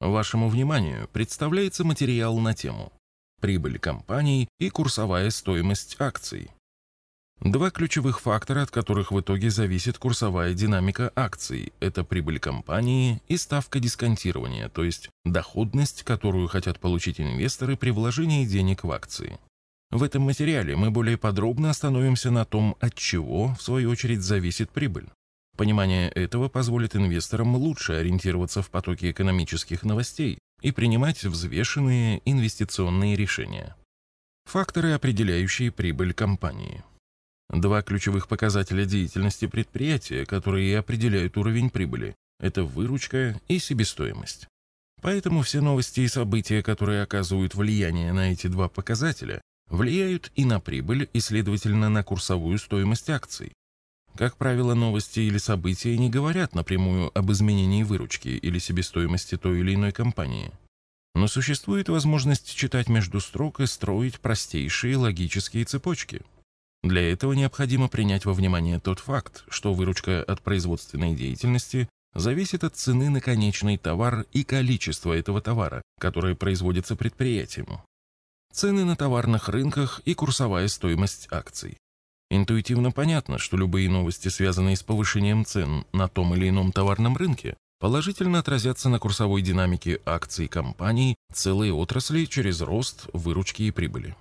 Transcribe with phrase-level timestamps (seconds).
[0.00, 2.90] Вашему вниманию представляется материал на тему
[3.40, 6.50] «Прибыль компаний и курсовая стоимость акций».
[7.40, 13.36] Два ключевых фактора, от которых в итоге зависит курсовая динамика акций– это прибыль компании и
[13.36, 19.38] ставка дисконтирования, то есть доходность, которую хотят получить инвесторы при вложении денег в акции.
[19.90, 24.70] В этом материале мы более подробно остановимся на том, от чего, в свою очередь, зависит
[24.70, 25.08] прибыль.
[25.60, 33.76] Понимание этого позволит инвесторам лучше ориентироваться в потоке экономических новостей и принимать взвешенные инвестиционные решения.
[34.46, 36.82] Факторы, определяющие прибыль компании.
[37.50, 44.48] Два ключевых показателя деятельности предприятия, которые определяют уровень прибыли– это выручка и себестоимость.
[45.02, 50.58] Поэтому все новости и события, которые оказывают влияние на эти два показателя, влияют и на
[50.58, 53.52] прибыль, и, следовательно, на курсовую стоимость акций.
[54.16, 59.74] Как правило, новости или события не говорят напрямую об изменении выручки или себестоимости той или
[59.74, 60.52] иной компании.
[61.14, 66.22] Но существует возможность читать между строк и строить простейшие логические цепочки.
[66.82, 72.76] Для этого необходимо принять во внимание тот факт, что выручка от производственной деятельности зависит от
[72.76, 77.80] цены на конечный товар и количества этого товара, которое производится предприятием.
[78.52, 81.76] Цены на товарных рынках и курсовая стоимость акций.
[82.30, 87.56] Интуитивно понятно, что любые новости, связанные с повышением цен на том или ином товарном рынке,
[87.80, 94.14] положительно отразятся на курсовой динамике акций компаний целой отрасли через рост выручки и прибыли.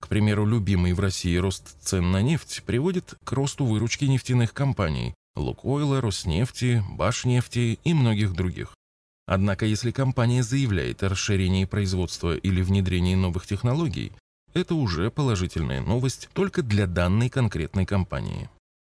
[0.00, 5.14] К примеру, любимый в России рост цен на нефть приводит к росту выручки нефтяных компаний
[5.36, 8.74] Лукойла, Роснефти, Башнефти и многих других.
[9.26, 14.12] Однако, если компания заявляет о расширении производства или внедрении новых технологий,
[14.54, 18.48] это уже положительная новость только для данной конкретной компании.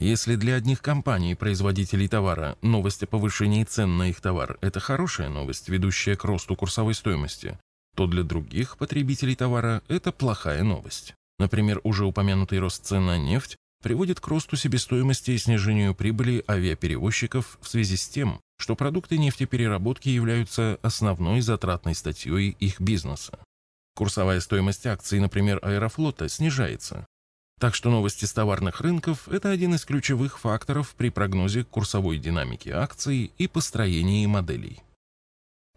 [0.00, 5.28] Если для одних компаний, производителей товара, новость о повышении цен на их товар– это хорошая
[5.28, 7.58] новость, ведущая к росту курсовой стоимости,
[7.96, 11.14] то для других потребителей товара это плохая новость.
[11.40, 17.58] Например, уже упомянутый рост цен на нефть приводит к росту себестоимости и снижению прибыли авиаперевозчиков
[17.60, 23.38] в связи с тем, что продукты нефтепереработки являются основной затратной статьей их бизнеса.
[23.98, 27.04] Курсовая стоимость акций, например, Аэрофлота, снижается.
[27.58, 32.68] Так что новости с товарных рынков– это один из ключевых факторов при прогнозе курсовой динамики
[32.68, 34.84] акций и построении моделей.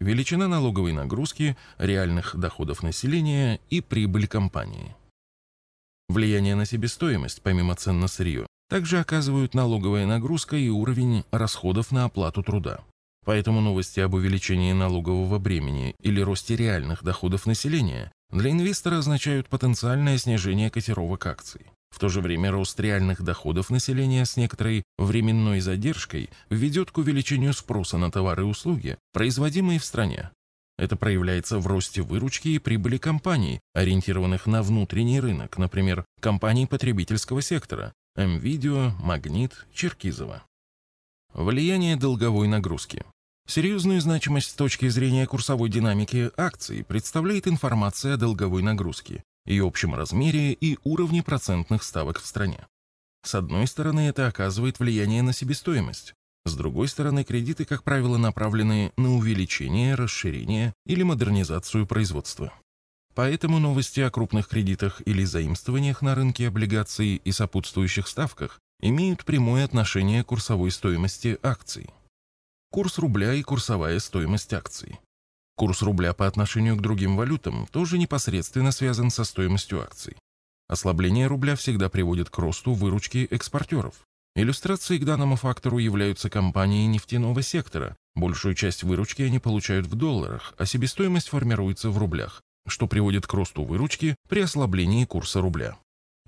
[0.00, 4.96] Величина налоговой нагрузки, реальных доходов населения и прибыль компании.
[6.08, 12.06] Влияние на себестоимость, помимо цен на сырье, также оказывают налоговая нагрузка и уровень расходов на
[12.06, 12.80] оплату труда.
[13.28, 20.16] Поэтому новости об увеличении налогового бремени или росте реальных доходов населения для инвестора означают потенциальное
[20.16, 21.66] снижение котировок акций.
[21.90, 27.52] В то же время рост реальных доходов населения с некоторой временной задержкой ведет к увеличению
[27.52, 30.30] спроса на товары и услуги, производимые в стране.
[30.78, 37.42] Это проявляется в росте выручки и прибыли компаний, ориентированных на внутренний рынок, например, компаний потребительского
[37.42, 40.44] сектора– МВидео, Магнит, Черкизово.
[41.34, 43.04] Влияние долговой нагрузки.
[43.50, 49.94] Серьезную значимость с точки зрения курсовой динамики акций представляет информация о долговой нагрузке, ее общем
[49.94, 52.66] размере и уровне процентных ставок в стране.
[53.24, 56.12] С одной стороны, это оказывает влияние на себестоимость.
[56.44, 62.52] С другой стороны, кредиты, как правило, направлены на увеличение, расширение или модернизацию производства.
[63.14, 69.64] Поэтому новости о крупных кредитах или заимствованиях на рынке облигаций и сопутствующих ставках имеют прямое
[69.64, 71.88] отношение к курсовой стоимости акций
[72.70, 74.98] курс рубля и курсовая стоимость акций.
[75.56, 80.16] Курс рубля по отношению к другим валютам тоже непосредственно связан со стоимостью акций.
[80.68, 83.94] Ослабление рубля всегда приводит к росту выручки экспортеров.
[84.36, 87.96] Иллюстрацией к данному фактору являются компании нефтяного сектора.
[88.14, 93.32] Большую часть выручки они получают в долларах, а себестоимость формируется в рублях, что приводит к
[93.32, 95.76] росту выручки при ослаблении курса рубля.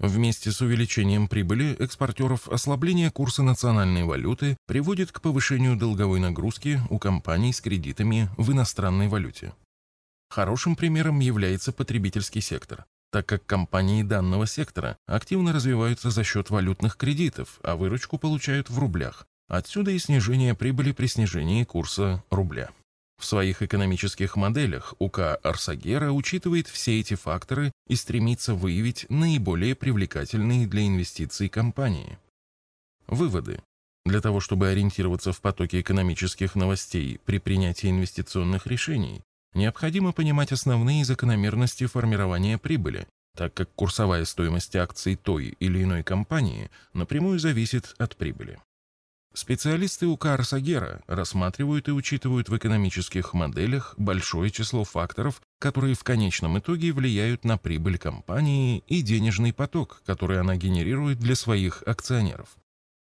[0.00, 6.98] Вместе с увеличением прибыли экспортеров ослабление курса национальной валюты приводит к повышению долговой нагрузки у
[6.98, 9.52] компаний с кредитами в иностранной валюте.
[10.30, 16.96] Хорошим примером является потребительский сектор, так как компании данного сектора активно развиваются за счет валютных
[16.96, 19.26] кредитов, а выручку получают в рублях.
[19.48, 22.70] Отсюда и снижение прибыли при снижении курса рубля.
[23.20, 30.66] В своих экономических моделях УК Арсагера учитывает все эти факторы и стремится выявить наиболее привлекательные
[30.66, 32.18] для инвестиций компании.
[33.06, 33.62] Выводы.
[34.06, 39.20] Для того, чтобы ориентироваться в потоке экономических новостей при принятии инвестиционных решений,
[39.52, 43.06] необходимо понимать основные закономерности формирования прибыли,
[43.36, 48.58] так как курсовая стоимость акций той или иной компании напрямую зависит от прибыли.
[49.32, 56.58] Специалисты УК Арсагера рассматривают и учитывают в экономических моделях большое число факторов, которые в конечном
[56.58, 62.48] итоге влияют на прибыль компании и денежный поток, который она генерирует для своих акционеров.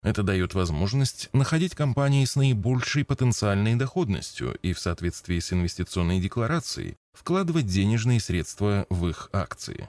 [0.03, 6.97] Это дает возможность находить компании с наибольшей потенциальной доходностью и в соответствии с инвестиционной декларацией
[7.15, 9.89] вкладывать денежные средства в их акции.